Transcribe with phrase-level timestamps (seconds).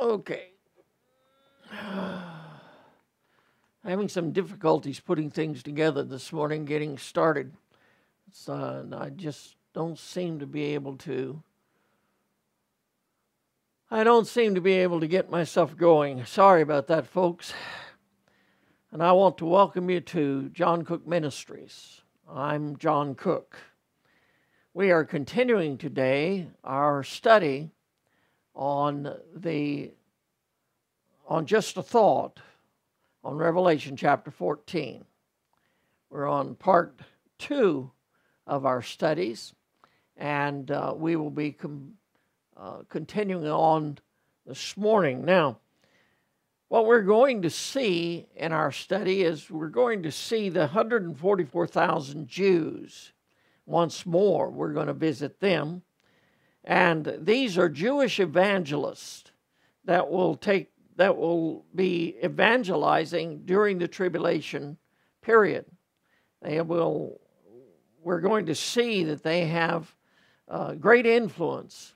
[0.00, 0.50] Okay.
[3.84, 7.52] Having some difficulties putting things together this morning, getting started.
[8.46, 11.42] Uh, I just don't seem to be able to.
[13.90, 16.24] I don't seem to be able to get myself going.
[16.24, 17.52] Sorry about that, folks.
[18.92, 22.02] And I want to welcome you to John Cook Ministries.
[22.30, 23.58] I'm John Cook.
[24.74, 27.72] We are continuing today our study
[28.58, 29.92] on the
[31.28, 32.40] on just a thought
[33.22, 35.04] on Revelation chapter 14.
[36.10, 36.98] We're on part
[37.38, 37.90] two
[38.46, 39.54] of our studies,
[40.16, 41.56] and uh, we will be
[42.56, 43.98] uh, continuing on
[44.44, 45.24] this morning.
[45.24, 45.58] Now,
[46.68, 52.26] what we're going to see in our study is we're going to see the 144,000
[52.26, 53.12] Jews
[53.66, 54.50] once more.
[54.50, 55.82] We're going to visit them.
[56.68, 59.32] And these are Jewish evangelists
[59.86, 64.76] that will take that will be evangelizing during the tribulation
[65.22, 65.64] period.
[66.42, 67.22] They will
[68.02, 69.94] we're going to see that they have
[70.46, 71.94] uh, great influence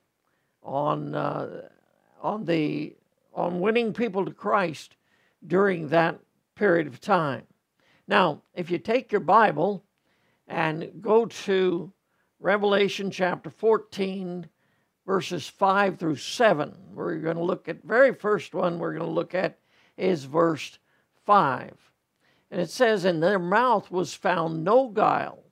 [0.62, 1.68] on uh,
[2.22, 2.96] on the
[3.34, 4.96] on winning people to Christ
[5.46, 6.18] during that
[6.54, 7.42] period of time.
[8.08, 9.84] Now, if you take your Bible
[10.48, 11.92] and go to
[12.40, 14.48] Revelation chapter 14,
[15.06, 16.74] verses 5 through 7.
[16.94, 19.58] We're going to look at very first one we're going to look at
[19.96, 20.78] is verse
[21.24, 21.72] 5.
[22.50, 25.42] And it says, In their mouth was found no guile,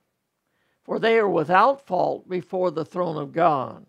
[0.83, 3.85] for they are without fault before the throne of God.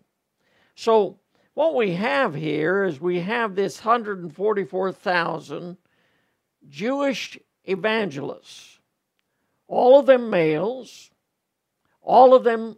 [0.75, 1.19] So,
[1.53, 5.77] what we have here is we have this 144,000
[6.67, 8.79] Jewish evangelists,
[9.67, 11.11] all of them males,
[12.01, 12.77] all of them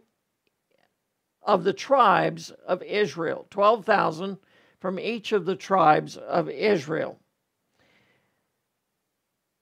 [1.46, 4.36] of the tribes of Israel, 12,000
[4.80, 7.18] from each of the tribes of Israel.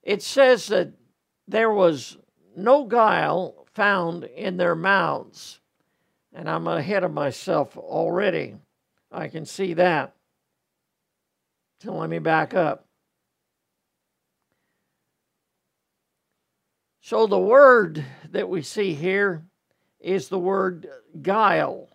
[0.02, 0.92] It says that
[1.46, 2.16] there was
[2.56, 5.60] no guile found in their mouths.
[6.32, 8.56] And I'm ahead of myself already.
[9.12, 10.14] I can see that.
[11.82, 12.86] So let me back up.
[17.02, 19.44] So the word that we see here
[20.04, 20.87] is the word
[21.22, 21.88] guile.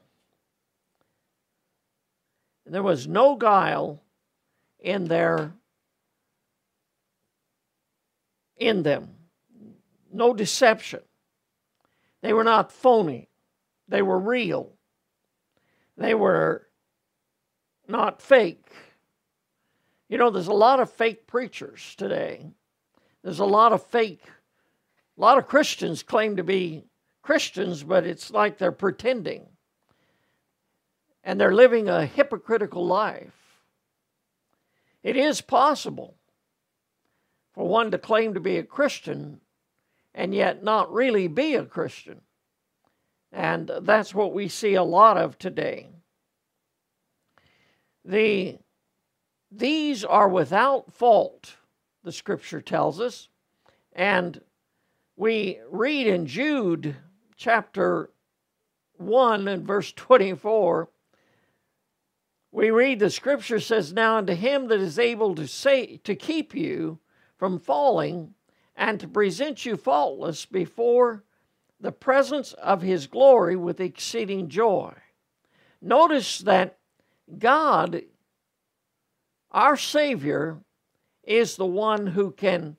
[2.66, 4.02] There was no guile
[4.80, 5.53] in their
[8.58, 9.09] in them.
[10.12, 11.02] No deception.
[12.22, 13.30] They were not phony.
[13.88, 14.74] They were real.
[15.98, 16.68] They were
[17.88, 18.72] not fake.
[20.09, 22.46] You know, there's a lot of fake preachers today.
[23.24, 24.24] There's a lot of fake,
[25.18, 26.86] a lot of Christians claim to be
[27.22, 29.47] Christians, but it's like they're pretending.
[31.24, 33.34] And they're living a hypocritical life.
[35.03, 36.16] It is possible
[37.53, 39.41] for one to claim to be a Christian
[40.13, 42.22] and yet not really be a Christian.
[43.31, 45.90] And that's what we see a lot of today.
[48.03, 48.57] The,
[49.51, 51.57] these are without fault,
[52.03, 53.30] the scripture tells us.
[53.94, 54.41] And
[55.16, 56.96] we read in Jude
[57.39, 58.11] chapter
[58.97, 60.89] 1 and verse 24,
[62.51, 66.53] we read the scripture says, Now unto him that is able to say to keep
[66.53, 67.00] you
[67.38, 68.33] from falling
[68.75, 71.23] and to present you faultless before
[71.79, 74.94] the presence of his glory with exceeding joy.
[75.81, 76.77] Notice that
[77.38, 78.01] God,
[79.51, 80.57] our Savior,
[81.23, 82.75] is the one who can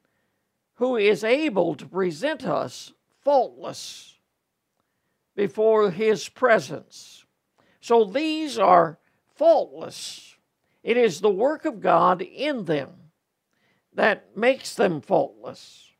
[0.74, 2.92] who is able to present us
[3.22, 4.19] faultless
[5.34, 7.24] before his presence.
[7.80, 8.98] So these are
[9.34, 10.36] faultless.
[10.82, 13.10] It is the work of God in them
[13.94, 15.90] that makes them faultless.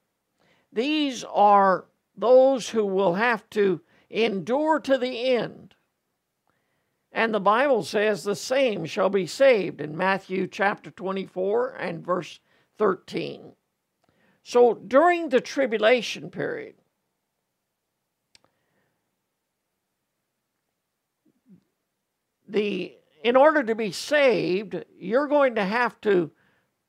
[0.72, 1.86] These are
[2.16, 5.74] those who will have to endure to the end.
[7.12, 12.38] And the Bible says the same shall be saved in Matthew chapter 24 and verse
[12.78, 13.52] 13.
[14.42, 16.76] So during the tribulation period,
[22.50, 26.30] the in order to be saved, you're going to have to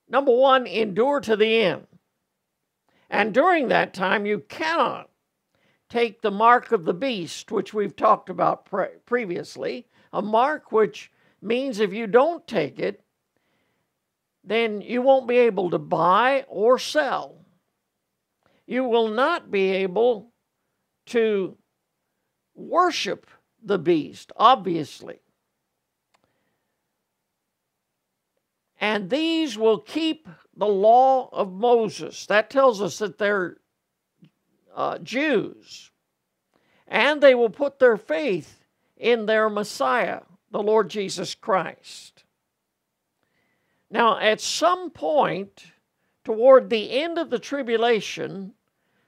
[0.08, 1.88] number 1 endure to the end.
[3.10, 5.10] And during that time you cannot
[5.90, 11.12] take the mark of the beast which we've talked about pre- previously, a mark which
[11.42, 13.04] means if you don't take it
[14.44, 17.46] then you won't be able to buy or sell.
[18.66, 20.31] You will not be able
[21.08, 21.58] to
[22.56, 23.28] worship
[23.63, 25.19] the beast, obviously.
[28.81, 32.25] And these will keep the law of Moses.
[32.25, 33.57] That tells us that they're
[34.75, 35.92] uh, Jews.
[36.88, 38.63] And they will put their faith
[38.98, 42.24] in their Messiah, the Lord Jesus Christ.
[43.92, 45.63] Now, at some point
[46.24, 48.54] toward the end of the tribulation,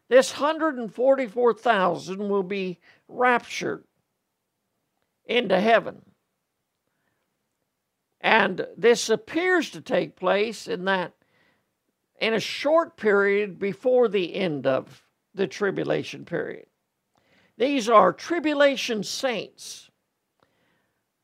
[0.07, 3.85] this 144,000 will be raptured
[5.25, 6.03] into heaven.
[8.23, 11.13] And this appears to take place in that
[12.21, 15.03] in a short period before the end of
[15.35, 16.67] the tribulation period.
[17.57, 19.89] These are tribulation saints.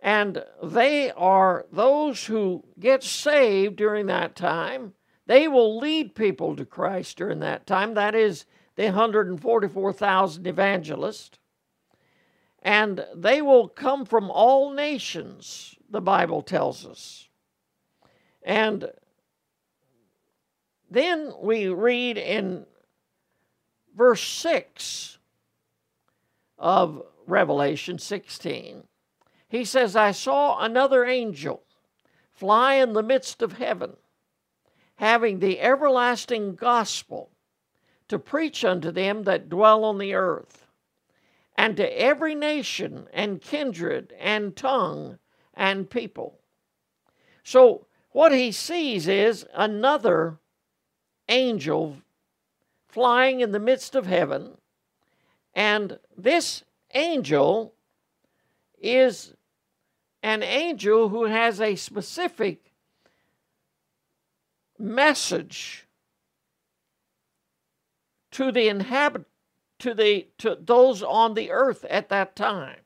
[0.01, 4.93] And they are those who get saved during that time.
[5.25, 7.93] They will lead people to Christ during that time.
[7.93, 8.45] That is
[8.75, 11.39] the 144,000 evangelists.
[12.61, 17.27] And they will come from all nations, the Bible tells us.
[18.43, 18.89] And
[20.89, 22.65] then we read in
[23.95, 25.17] verse 6
[26.57, 28.83] of Revelation 16,
[29.47, 31.63] he says, I saw another angel
[32.31, 33.97] fly in the midst of heaven,
[34.95, 37.29] having the everlasting gospel
[38.07, 40.65] to preach unto them that dwell on the earth,
[41.57, 45.19] and to every nation and kindred and tongue
[45.59, 46.39] and people.
[47.43, 50.39] So, what he sees is another
[51.27, 51.97] angel
[52.87, 54.57] flying in the midst of heaven.
[55.53, 56.63] And this
[56.95, 57.75] angel
[58.81, 59.33] is
[60.23, 62.71] an angel who has a specific
[64.79, 65.85] message
[68.31, 69.25] to the inhabit
[69.79, 72.79] to the to those on the earth at that time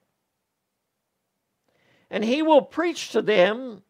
[2.13, 3.81] and he will preach to them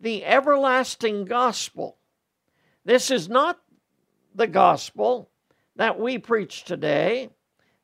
[0.00, 1.98] the everlasting gospel
[2.84, 3.58] this is not
[4.34, 5.30] the gospel
[5.76, 7.30] that we preach today.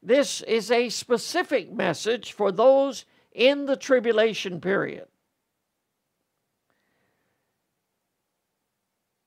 [0.03, 5.07] This is a specific message for those in the tribulation period.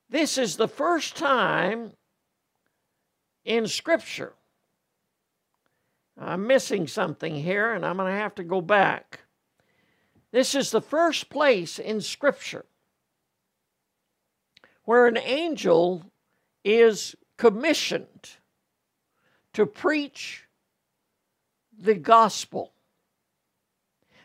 [0.08, 1.92] This is the first time
[3.44, 4.34] in Scripture.
[6.16, 9.23] I'm missing something here, and I'm going to have to go back.
[10.34, 12.64] This is the first place in Scripture
[14.82, 16.10] where an angel
[16.64, 18.30] is commissioned
[19.52, 20.48] to preach
[21.78, 22.72] the gospel.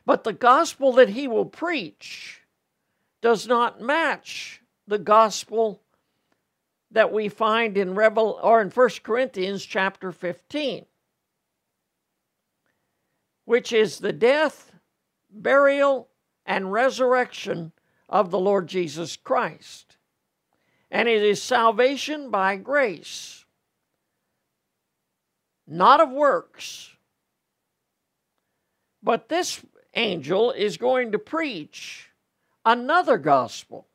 [0.03, 2.41] But the gospel that he will preach
[3.21, 5.79] does not match the gospel
[6.89, 10.87] that we find in Revel or in 1 Corinthians chapter 15,
[13.45, 14.69] which is the death,
[15.29, 16.09] burial,
[16.45, 17.71] and resurrection
[18.07, 19.97] of the Lord Jesus Christ.
[20.89, 23.39] And it is salvation by grace
[25.69, 26.91] not of works.
[29.01, 29.61] But this
[29.93, 32.09] angel is going to preach
[32.65, 33.87] another gospel.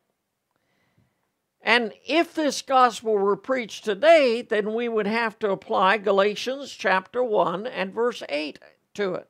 [1.60, 7.24] And if this gospel were preached today, then we would have to apply Galatians chapter
[7.24, 8.58] 1 and verse 8
[8.94, 9.28] to it.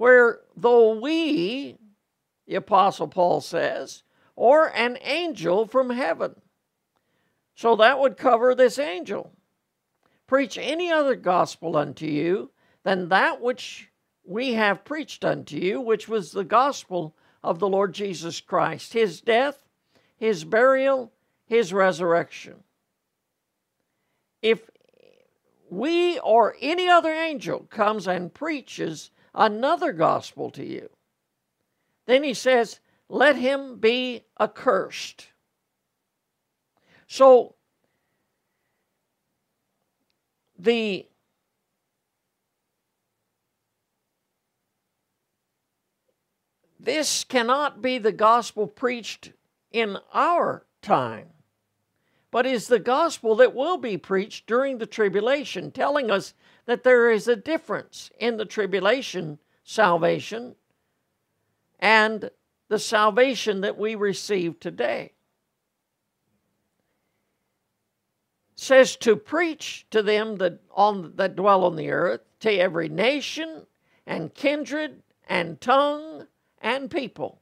[0.00, 1.76] Where though we,
[2.46, 4.02] the Apostle Paul says,
[4.34, 6.36] or an angel from heaven.
[7.54, 9.30] So that would cover this angel
[10.26, 12.50] preach any other gospel unto you
[12.82, 13.90] than that which
[14.24, 17.14] we have preached unto you, which was the gospel
[17.44, 19.66] of the Lord Jesus Christ, his death,
[20.16, 21.12] his burial,
[21.44, 22.54] his resurrection.
[24.40, 24.70] If
[25.68, 30.88] we or any other angel comes and preaches another gospel to you,
[32.06, 35.28] then he says, let him be accursed.
[37.06, 37.56] So
[40.58, 41.06] the
[46.78, 49.32] this cannot be the gospel preached
[49.72, 51.28] in our time,
[52.30, 56.32] but is the gospel that will be preached during the tribulation, telling us
[56.66, 60.54] that there is a difference in the tribulation salvation
[61.78, 62.30] and
[62.68, 65.12] the salvation that we receive today.
[68.60, 73.66] says to preach to them that on that dwell on the earth, to every nation
[74.06, 76.26] and kindred and tongue
[76.60, 77.40] and people.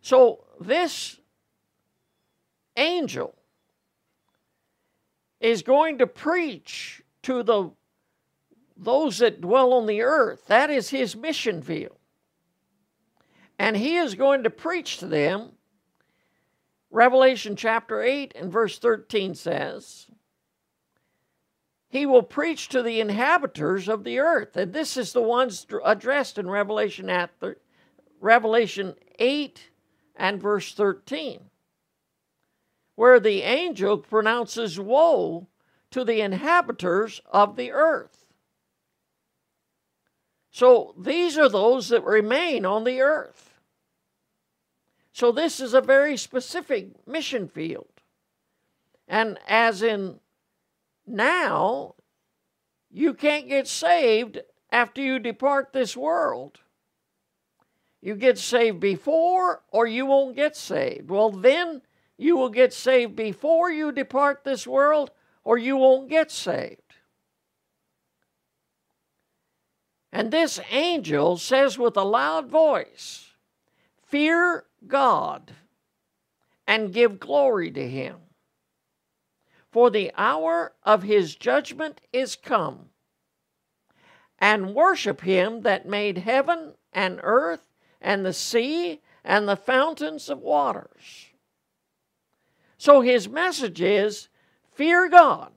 [0.00, 1.20] So this
[2.76, 3.36] angel
[5.38, 7.70] is going to preach to the
[8.76, 10.46] those that dwell on the earth.
[10.46, 11.96] That is his mission field.
[13.58, 15.52] And he is going to preach to them
[16.94, 20.06] Revelation chapter 8 and verse 13 says,
[21.88, 24.56] He will preach to the inhabitants of the earth.
[24.56, 27.30] And this is the ones addressed in Revelation, at
[28.20, 29.70] Revelation 8
[30.14, 31.40] and verse 13,
[32.94, 35.48] where the angel pronounces woe
[35.90, 38.23] to the inhabitants of the earth.
[40.54, 43.58] So these are those that remain on the earth.
[45.10, 47.88] So this is a very specific mission field.
[49.08, 50.20] And as in
[51.08, 51.96] now,
[52.88, 56.60] you can't get saved after you depart this world.
[58.00, 61.10] You get saved before, or you won't get saved.
[61.10, 61.82] Well, then
[62.16, 65.10] you will get saved before you depart this world,
[65.42, 66.83] or you won't get saved.
[70.14, 73.32] And this angel says with a loud voice,
[74.06, 75.50] Fear God
[76.68, 78.18] and give glory to him.
[79.72, 82.90] For the hour of his judgment is come.
[84.38, 87.66] And worship him that made heaven and earth
[88.00, 91.30] and the sea and the fountains of waters.
[92.78, 94.28] So his message is
[94.74, 95.50] fear God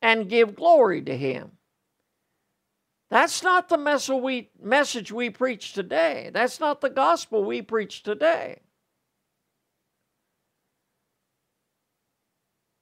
[0.00, 1.55] and give glory to him.
[3.16, 3.78] That's not the
[4.62, 6.30] message we preach today.
[6.34, 8.60] That's not the gospel we preach today.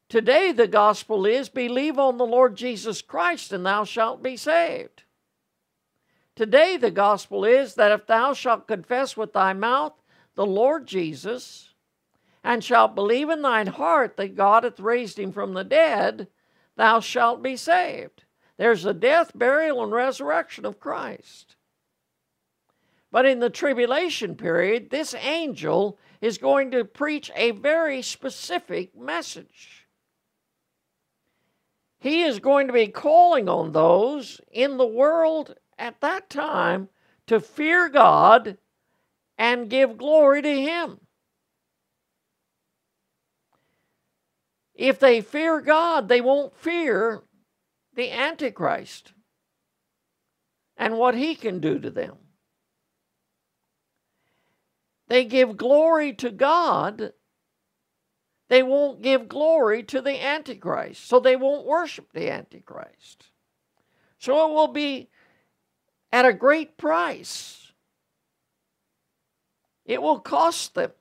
[0.09, 5.05] Today, the gospel is believe on the Lord Jesus Christ and thou shalt be saved.
[6.35, 9.93] Today, the gospel is that if thou shalt confess with thy mouth
[10.35, 11.75] the Lord Jesus
[12.43, 16.27] and shalt believe in thine heart that God hath raised him from the dead,
[16.75, 18.24] thou shalt be saved.
[18.57, 21.57] There's the death, burial, and resurrection of Christ.
[23.11, 29.87] But in the tribulation period, this angel is going to preach a very specific message.
[31.99, 36.89] He is going to be calling on those in the world at that time
[37.27, 38.59] to fear God
[39.39, 41.01] and give glory to Him.
[44.75, 47.23] If they fear God, they won't fear
[47.95, 49.13] the Antichrist
[50.77, 52.17] and what he can do to them.
[55.09, 57.13] They give glory to God.
[58.49, 61.07] They won't give glory to the Antichrist.
[61.07, 63.27] So they won't worship the Antichrist.
[64.19, 65.11] So it will be
[66.13, 67.73] at a great price.
[69.85, 70.93] It will cost them.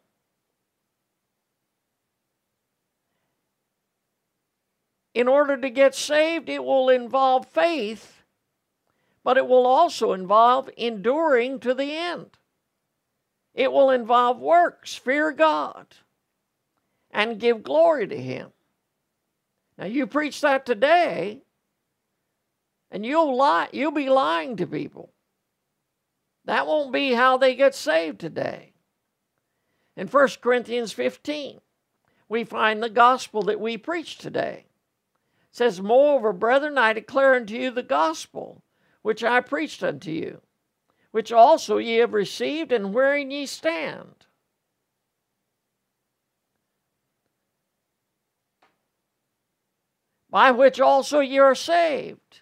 [5.13, 8.23] In order to get saved, it will involve faith,
[9.23, 12.31] but it will also involve enduring to the end.
[13.53, 15.85] It will involve works, fear God,
[17.11, 18.49] and give glory to Him.
[19.77, 21.41] Now, you preach that today,
[22.89, 25.11] and you'll lie, you'll be lying to people.
[26.45, 28.73] That won't be how they get saved today.
[29.95, 31.61] In 1 Corinthians 15,
[32.27, 34.65] we find the gospel that we preach today
[35.53, 38.63] says, Moreover, brethren, I declare unto you the gospel
[39.03, 40.41] which I preached unto you,
[41.11, 44.25] which also ye have received, and wherein ye stand.
[50.29, 52.41] By which also ye are saved,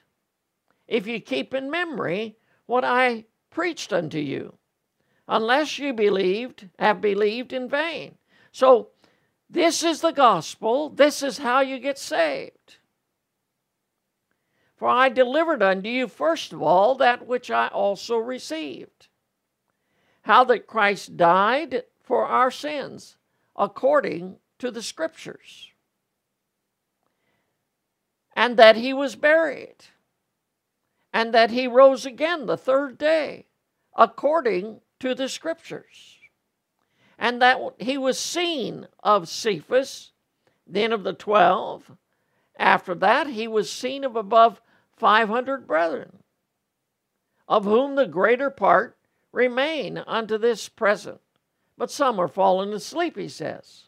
[0.88, 4.58] if ye keep in memory what I preached unto you,
[5.27, 8.18] unless ye believed, have believed in vain.
[8.53, 8.91] So,
[9.50, 10.88] this is the gospel.
[10.88, 12.77] This is how you get saved.
[14.81, 19.09] For I delivered unto you first of all that which I also received.
[20.23, 23.15] How that Christ died for our sins
[23.55, 25.69] according to the Scriptures,
[28.35, 29.75] and that he was buried,
[31.13, 33.45] and that he rose again the third day
[33.95, 36.17] according to the Scriptures,
[37.19, 40.11] and that he was seen of Cephas,
[40.65, 41.91] then of the twelve.
[42.57, 44.59] After that, he was seen of above
[45.01, 46.20] 500 brethren,
[47.48, 49.00] of whom the greater part
[49.31, 51.20] remain unto this present,
[51.75, 53.88] but some are fallen asleep, he says.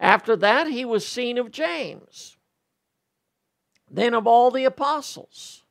[0.00, 2.36] After that, he was seen of James,
[3.88, 5.62] then of all the apostles.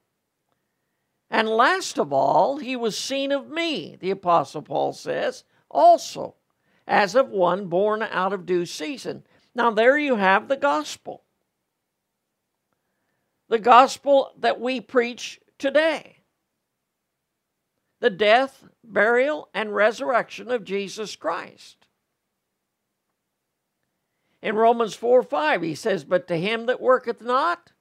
[1.29, 6.35] And last of all, he was seen of me, the apostle Paul says, also,
[6.87, 9.25] as of one born out of due season.
[9.53, 11.24] Now, there you have the gospel
[13.55, 16.17] the gospel that we preach today
[18.01, 21.87] the death, burial, and resurrection of Jesus Christ.
[24.41, 27.71] In Romans 4 5, he says, But to him that worketh not,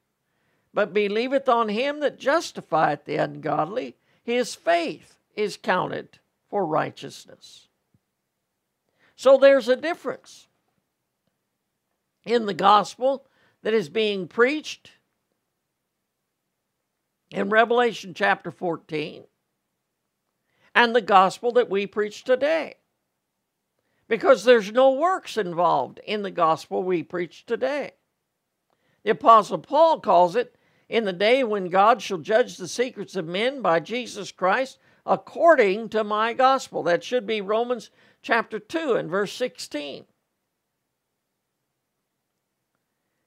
[0.73, 7.67] but believeth on him that justifieth the ungodly, his faith is counted for righteousness.
[9.17, 10.47] So there's a difference
[12.25, 13.27] in the gospel
[13.65, 14.93] that is being preached
[17.35, 19.25] in Revelation chapter 14
[20.73, 22.77] and the gospel that we preach today.
[24.07, 27.95] Because there's no works involved in the gospel we preach today.
[29.03, 30.55] The Apostle Paul calls it
[30.89, 35.89] in the day when God shall judge the secrets of men by Jesus Christ according
[35.89, 36.85] to my gospel.
[36.85, 37.91] That should be Romans
[38.23, 40.05] chapter 2 and verse 16.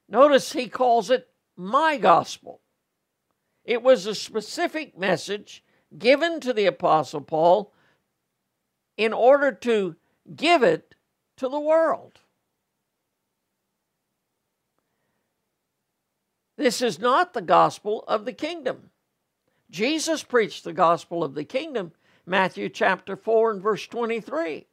[0.07, 2.61] Notice he calls it my gospel.
[3.67, 5.61] It was a specific message
[5.95, 7.73] given to the Apostle Paul
[8.95, 9.97] in order to
[10.33, 10.95] give it
[11.35, 12.21] to the world.
[16.55, 18.89] This is not the gospel of the kingdom.
[19.69, 21.91] Jesus preached the gospel of the kingdom,
[22.25, 24.65] Matthew chapter 4 and verse 23.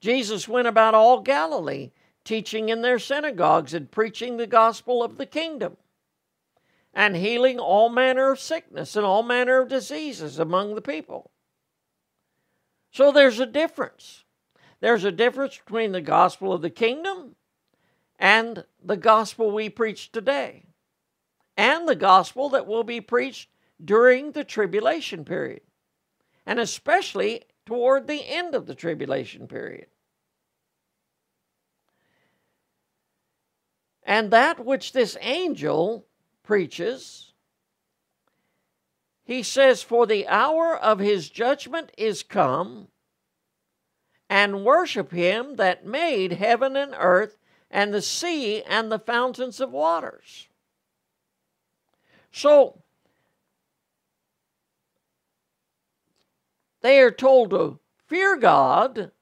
[0.00, 1.90] Jesus went about all Galilee,
[2.24, 5.76] teaching in their synagogues and preaching the gospel of the kingdom,
[6.94, 11.30] and healing all manner of sickness and all manner of diseases among the people.
[12.90, 14.24] So there's a difference.
[14.80, 17.36] There's a difference between the gospel of the kingdom
[18.18, 20.64] and the gospel we preach today,
[21.56, 23.48] and the gospel that will be preached
[23.84, 25.62] during the tribulation period,
[26.46, 29.86] and especially toward the end of the tribulation period.
[34.04, 36.06] And that which this angel
[36.42, 37.32] preaches,
[39.24, 42.88] he says, For the hour of his judgment is come,
[44.28, 47.36] and worship him that made heaven and earth
[47.70, 50.48] and the sea and the fountains of waters.
[52.32, 52.82] So,
[56.80, 59.12] they are told to fear God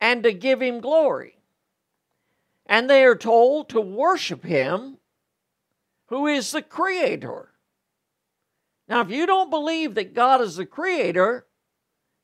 [0.00, 1.37] and to give Him glory.
[2.68, 4.98] And they are told to worship Him
[6.06, 7.50] who is the Creator.
[8.88, 11.46] Now, if you don't believe that God is the Creator,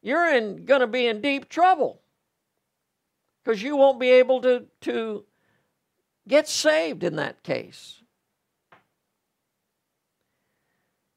[0.03, 2.03] you're in, going to be in deep trouble
[3.43, 5.25] because you won't be able to, to
[6.29, 8.03] get saved in that case.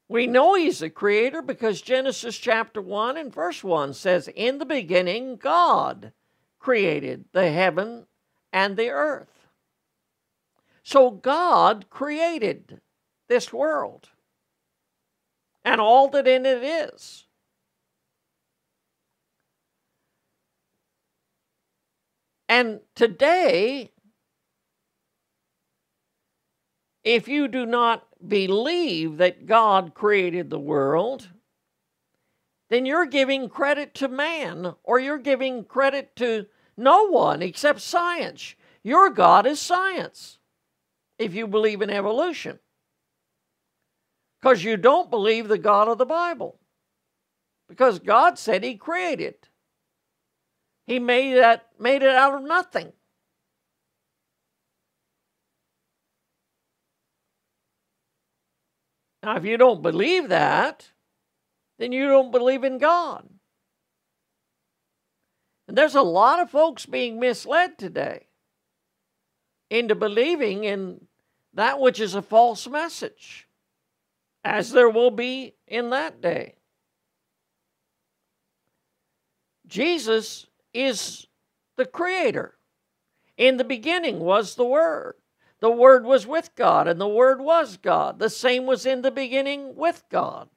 [0.08, 4.64] We know he's the creator because Genesis chapter 1 and verse 1 says, In the
[4.64, 6.12] beginning, God
[6.58, 8.06] created the heaven
[8.52, 9.48] and the earth.
[10.82, 12.80] So God created
[13.28, 14.08] this world
[15.64, 17.26] and all that in it is.
[22.48, 23.92] And today,
[27.04, 31.28] if you do not believe that God created the world,
[32.70, 36.46] then you're giving credit to man or you're giving credit to
[36.78, 38.54] no one except science.
[38.84, 40.38] Your God is science
[41.18, 42.60] if you believe in evolution.
[44.40, 46.58] Because you don't believe the God of the Bible.
[47.68, 49.34] Because God said He created.
[50.86, 52.92] He made that made it out of nothing.
[59.22, 60.92] Now, if you don't believe that,
[61.78, 63.28] then you don't believe in God.
[65.68, 68.26] And there's a lot of folks being misled today
[69.68, 71.06] into believing in
[71.52, 73.46] that which is a false message,
[74.42, 76.54] as there will be in that day.
[79.66, 81.26] Jesus is
[81.76, 82.54] the Creator.
[83.36, 85.16] In the beginning was the Word.
[85.60, 88.18] The Word was with God, and the Word was God.
[88.18, 90.48] The same was in the beginning with God.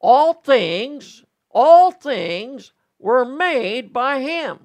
[0.00, 4.60] All things, all things were made by Him.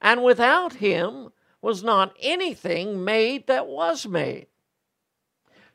[0.00, 1.30] And without Him
[1.62, 4.46] was not anything made that was made.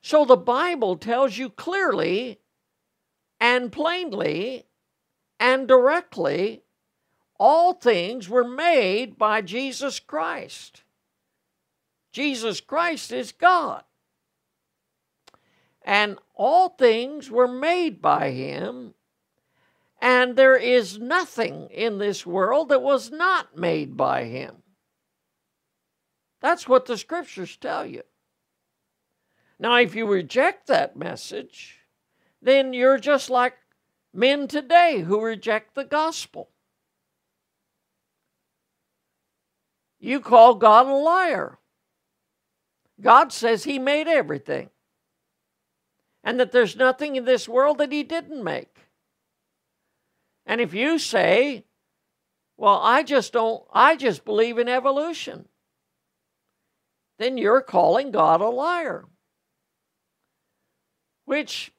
[0.02, 2.40] So the Bible tells you clearly
[3.40, 4.66] and plainly
[5.40, 6.64] and directly
[7.40, 10.84] all things were made by Jesus Christ.
[12.12, 13.84] Jesus Christ is God.
[15.84, 18.94] And all things were made by him,
[20.02, 24.64] and there is nothing in this world that was not made by him.
[26.42, 28.04] That's what the scriptures tell you.
[29.60, 31.80] Now, if you reject that message,
[32.42, 33.56] then you're just like
[34.14, 36.50] men today who reject the gospel.
[40.00, 41.60] you call God a liar.
[43.02, 44.70] God says He made everything,
[46.24, 48.79] and that there's nothing in this world that He didn't make.
[50.50, 51.64] And if you say,
[52.58, 55.48] well, I just don't, I just believe in evolution,
[57.20, 59.06] then you're calling God a liar,
[61.26, 61.72] which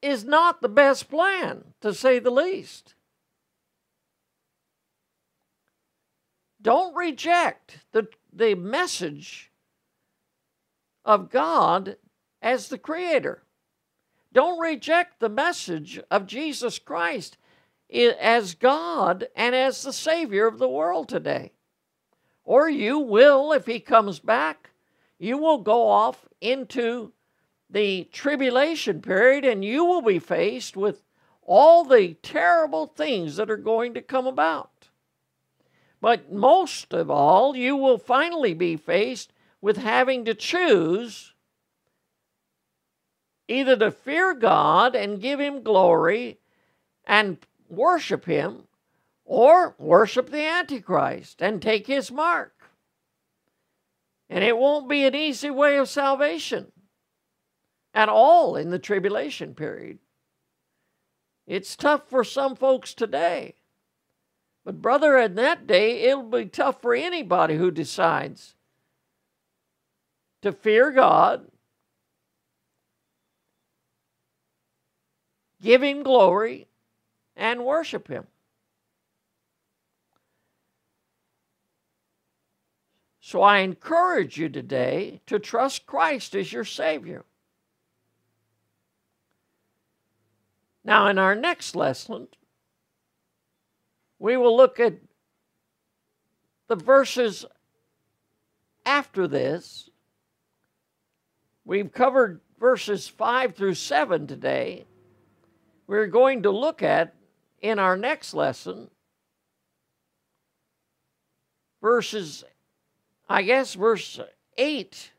[0.00, 2.94] is not the best plan, to say the least.
[6.62, 9.52] Don't reject the, the message
[11.04, 11.98] of God
[12.40, 13.42] as the Creator.
[14.32, 17.36] Don't reject the message of Jesus Christ
[17.94, 21.52] as God and as the Savior of the world today.
[22.44, 24.70] Or you will, if He comes back,
[25.18, 27.12] you will go off into
[27.70, 31.02] the tribulation period and you will be faced with
[31.42, 34.70] all the terrible things that are going to come about.
[36.00, 41.32] But most of all, you will finally be faced with having to choose
[43.48, 46.38] either to fear God and give Him glory
[47.06, 47.38] and
[47.76, 48.64] worship Him,
[49.24, 52.52] or worship the Antichrist and take His mark.
[54.28, 56.72] And it won't be an easy way of salvation
[57.92, 59.98] at all in the tribulation period.
[61.46, 63.54] It's tough for some folks today.
[64.64, 68.54] But, brother, in that day, it'll be tough for anybody who decides
[70.40, 71.46] to fear God,
[75.60, 76.66] give Him glory,
[77.36, 78.26] and worship Him.
[83.20, 87.24] So I encourage you today to trust Christ as your Savior.
[90.84, 92.28] Now, in our next lesson,
[94.18, 94.94] we will look at
[96.68, 97.46] the verses
[98.84, 99.88] after this
[101.64, 104.84] We've covered verses 5 through 7 today.
[105.86, 107.14] We're going to look at
[107.64, 108.90] in our next lesson
[111.80, 112.44] verses,
[113.26, 114.20] I guess, verse
[114.58, 115.12] 8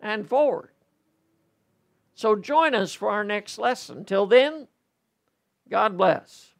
[0.00, 0.70] and forward.
[2.16, 4.04] So join us for our next lesson.
[4.04, 4.66] Till then,
[5.70, 6.51] God bless.